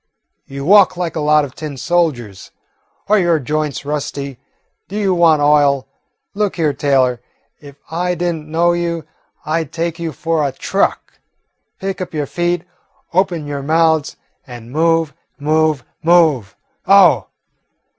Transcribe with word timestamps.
You 0.47 0.65
walk 0.65 0.97
like 0.97 1.15
a 1.15 1.19
lot 1.19 1.45
of 1.45 1.53
tin 1.53 1.77
soldiers. 1.77 2.49
Are 3.07 3.19
your 3.19 3.37
joints 3.37 3.85
rusty? 3.85 4.39
Do 4.87 4.97
you 4.97 5.13
want 5.13 5.43
oil? 5.43 5.85
Look 6.33 6.55
here, 6.55 6.73
Taylor, 6.73 7.21
if 7.59 7.75
I 7.91 8.15
did 8.15 8.33
n't 8.33 8.47
know 8.47 8.71
you, 8.71 9.05
I 9.45 9.63
'd 9.63 9.71
take 9.71 9.99
you 9.99 10.11
for 10.11 10.43
a 10.43 10.51
truck. 10.53 11.19
Pick 11.79 12.01
up 12.01 12.15
your 12.15 12.25
feet, 12.25 12.63
open 13.13 13.45
your 13.45 13.61
mouths, 13.61 14.17
and 14.47 14.71
move, 14.71 15.13
move, 15.37 15.85
move! 16.01 16.55
Oh!" 16.87 17.27